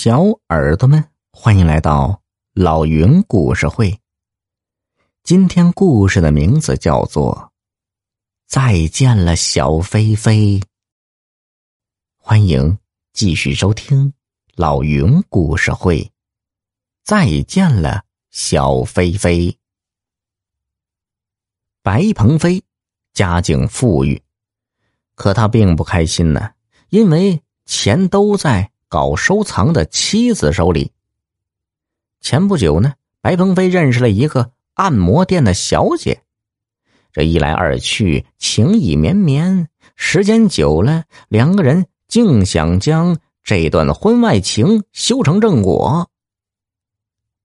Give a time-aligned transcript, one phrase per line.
[0.00, 0.20] 小
[0.50, 3.98] 耳朵们，欢迎来到老云故事会。
[5.24, 7.34] 今天故事的名字叫做
[8.46, 10.60] 《再见了，小飞飞》。
[12.16, 12.78] 欢迎
[13.12, 14.12] 继续收听
[14.54, 16.12] 老云故事会。
[17.02, 19.58] 再见了，小飞飞。
[21.82, 22.62] 白鹏飞
[23.12, 24.22] 家境富裕，
[25.16, 26.52] 可他并不开心呢，
[26.90, 28.70] 因为钱都在。
[28.88, 30.90] 搞收藏的妻子手里。
[32.20, 36.22] 前不久呢，白鹏飞认识了一个按摩店的小姐，
[37.12, 39.68] 这一来二去，情意绵绵。
[39.94, 46.10] 时间久了，两个人竟想将这段婚外情修成正果。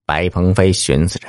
[0.06, 1.26] 白鹏飞寻思着，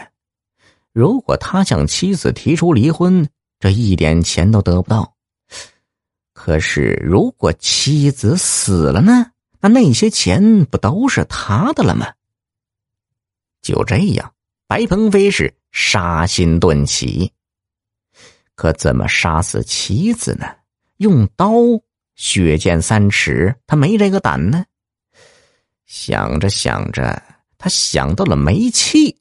[0.91, 3.27] 如果他向妻子提出离婚，
[3.59, 5.13] 这一点钱都得不到。
[6.33, 9.31] 可是，如果妻子死了呢？
[9.65, 12.13] 那那些钱不都是他的了吗？
[13.63, 14.31] 就这样，
[14.67, 17.33] 白鹏飞是杀心顿起。
[18.53, 20.45] 可怎么杀死妻子呢？
[20.97, 21.51] 用刀，
[22.13, 24.63] 血溅三尺，他没这个胆呢。
[25.87, 27.19] 想着想着，
[27.57, 29.17] 他想到了煤气。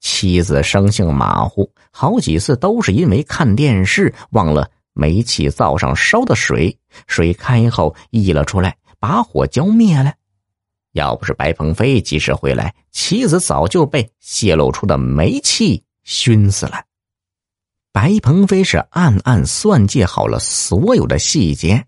[0.00, 6.74] 妻子生性马虎，好几次都是因为看电视忘了煤气灶上烧的水，
[7.06, 8.74] 水开后溢了出来。
[9.02, 10.14] 把火浇灭了，
[10.92, 16.84] 要不是白鹏飞及时回来，妻子早就被泄露出的煤气熏死了。
[17.90, 21.84] 白鹏飞是暗暗算计好了所有的细节。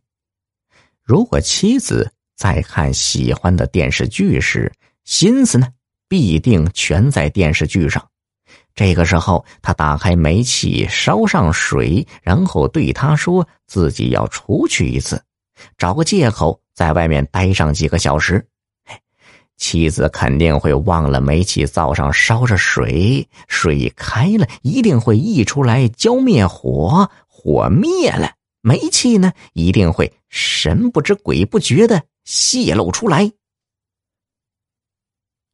[1.05, 4.73] 如果妻子在看喜欢的电视剧时，
[5.05, 5.69] 心思呢
[6.09, 8.05] 必定全在电视剧上。
[8.75, 15.23] 这个时候，他打开煤气，烧上水，然后对他说自己要出去一次，
[15.77, 16.60] 找个借口。
[16.74, 18.44] 在外面待上几个小时，
[19.56, 33.30] 妻子肯定会忘了煤气灶上烧着水，水开了一定会溢出来浇灭火，火灭了，煤气呢一定会神不知鬼不觉的泄露出来。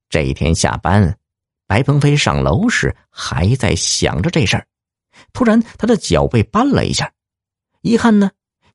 [0.09, 1.19] 这一天下班，
[1.67, 4.67] 白鹏飞上楼时还在想着这事儿，
[5.35, 7.13] 突然他的脚被绊了一下，
[7.83, 8.31] 一看呢，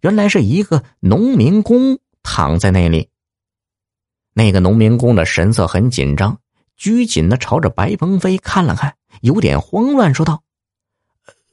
[0.05, 1.99] 原来是一个农民工。
[2.27, 3.09] 躺在那里，
[4.33, 6.39] 那个农民工的神色很紧张，
[6.75, 10.43] 拘谨的朝着白鹏飞看了看，有点慌乱，说道：“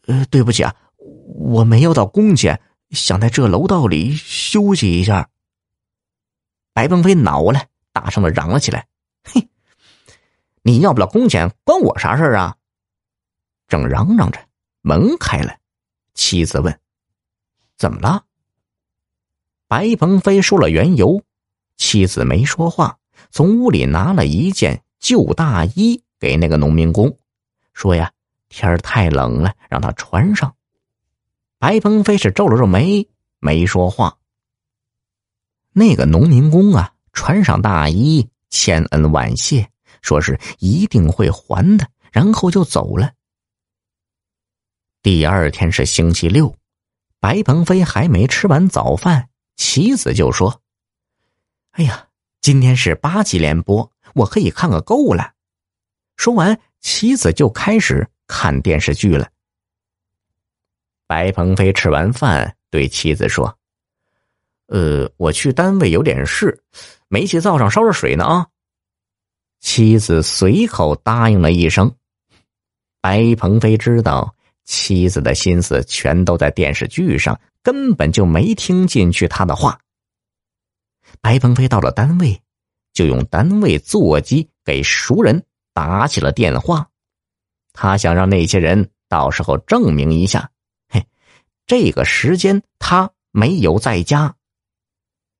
[0.08, 5.28] 呃，对不起啊，我没有到工钱，想在这楼道里休息一下。”
[6.72, 8.86] 白鹏飞恼了，大声的嚷了起来
[9.24, 9.46] ：“嘿，
[10.62, 12.56] 你要不了工钱，关我啥事啊？”
[13.68, 14.40] 正嚷嚷着，
[14.80, 15.58] 门开了，
[16.14, 16.80] 妻子问
[17.76, 18.24] ：“怎么了？”
[19.72, 21.22] 白鹏飞说了缘由，
[21.78, 22.98] 妻子没说话，
[23.30, 27.16] 从屋里拿了一件旧大衣给那个农民工，
[27.72, 28.12] 说呀，
[28.50, 30.54] 天太冷了，让他穿上。
[31.58, 34.18] 白鹏飞是皱了皱眉，没说话。
[35.72, 39.70] 那个农民工啊，穿上大衣，千恩万谢，
[40.02, 43.14] 说是一定会还的，然后就走了。
[45.02, 46.54] 第二天是星期六，
[47.20, 49.30] 白鹏飞还没吃完早饭。
[49.56, 50.60] 妻子就说
[51.72, 52.08] ：“哎呀，
[52.40, 55.32] 今天是八集连播，我可以看个够了。”
[56.16, 59.28] 说完，妻子就开始看电视剧了。
[61.06, 63.58] 白鹏飞吃完饭对妻子说
[64.68, 66.62] ：“呃，我去单位有点事，
[67.08, 68.46] 煤气灶上烧着水呢啊。”
[69.60, 71.94] 妻子随口答应了一声。
[73.00, 77.40] 白鹏飞知道妻子的心思全都在电视剧上。
[77.64, 79.78] 根本就没听进去他的话。
[81.20, 82.42] 白鹏飞到了单位，
[82.92, 86.88] 就用单位座机给熟人打起了电话。
[87.72, 90.50] 他想让那些人到时候证明一下，
[90.88, 91.06] 嘿，
[91.64, 94.34] 这个时间他没有在家。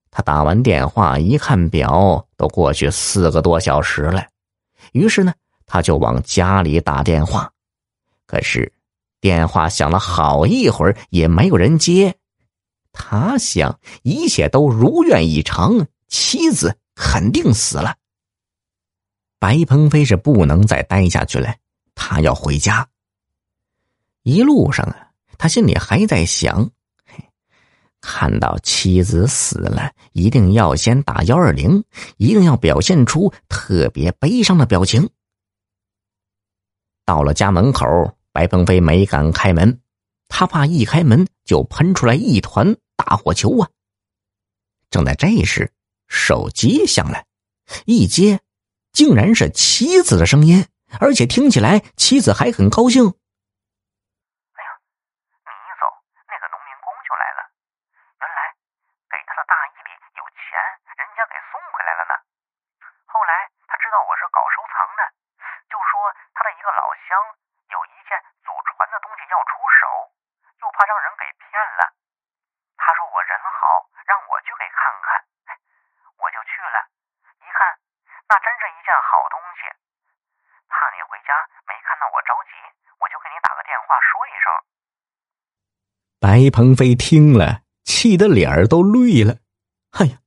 [0.09, 4.25] 他打完电话一看表，都过去四个多小时了。
[4.93, 5.33] 于是呢，
[5.65, 7.51] 他就往家里打电话，
[8.25, 8.71] 可是。
[9.23, 12.13] 电话响了好一会儿，也没有人接。
[12.91, 17.95] 他想，一切都如愿以偿，妻子肯定死了。
[19.39, 21.55] 白鹏飞是不能再待下去了，
[21.95, 22.85] 他要回家。
[24.23, 26.69] 一路上啊，他心里还在想：
[28.01, 31.81] 看到妻子死了，一定要先打幺二零，
[32.17, 35.09] 一定要表现出特别悲伤的表情。
[37.05, 37.87] 到了家门口。
[38.33, 39.79] 白鹏飞没敢开门，
[40.27, 43.69] 他怕一开门就喷出来一团大火球啊！
[44.89, 45.71] 正在这时，
[46.07, 47.25] 手机响了，
[47.85, 48.39] 一接，
[48.91, 50.65] 竟然是妻子的声音，
[50.99, 53.03] 而且听起来妻子还很高兴。
[53.03, 54.69] 哎呀，
[55.45, 55.85] 你一走
[56.25, 57.39] 那个农民工就来了
[70.73, 71.47] 怕让人给骗
[71.77, 71.93] 了。
[72.75, 75.07] 他说我人好，让我去给看看，
[76.19, 76.77] 我就去了。
[77.39, 77.61] 一看，
[78.27, 79.69] 那真是一件好东西，
[80.67, 81.31] 怕你回家
[81.69, 82.57] 没看到我着急，
[82.99, 84.45] 我就给你打个电话说一声。
[86.19, 89.37] 白鹏飞听了，气得脸儿都绿了。
[89.91, 90.17] 哎呀，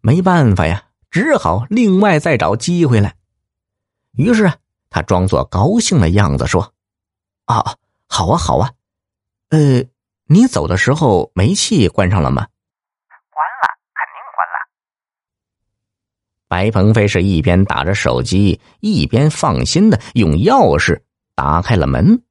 [0.00, 3.16] 没办法呀，只好另外再找机会来。
[4.12, 6.72] 于是他装作高兴的样子说
[7.46, 7.76] ：“啊，
[8.08, 8.72] 好啊，好啊。
[9.50, 9.84] 呃，
[10.26, 12.46] 你走的时候煤气关上了吗？”
[13.30, 14.68] 关了，肯定关了
[16.48, 21.00] 白鹏飞是一边打着手机，一边放心的用钥匙
[21.34, 22.22] 打开了门。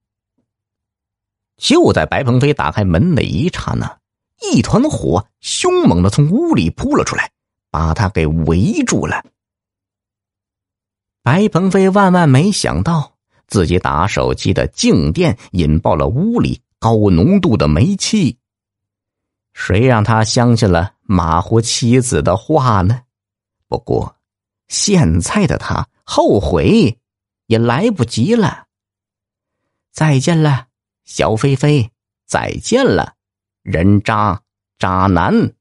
[1.57, 3.99] 就在白鹏飞打开门的一刹那，
[4.41, 7.31] 一团火凶猛的从屋里扑了出来，
[7.71, 9.25] 把他给围住了。
[11.23, 13.17] 白鹏飞万万没想到，
[13.47, 18.37] 自己打手机的静电引爆了屋里高浓度的煤气。
[19.53, 23.01] 谁让他相信了马虎妻子的话呢？
[23.67, 24.15] 不过，
[24.67, 26.99] 现在的他后悔
[27.47, 28.67] 也来不及了。
[29.91, 30.67] 再见了，
[31.05, 31.91] 小飞飞！
[32.25, 33.15] 再见了，
[33.63, 34.43] 人渣
[34.77, 35.53] 渣男！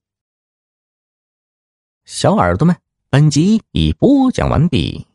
[2.04, 2.76] 小耳朵们，
[3.08, 5.06] 本集已播讲完毕。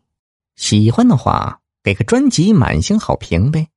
[0.55, 3.67] 喜欢的话，给个专辑满星好评呗。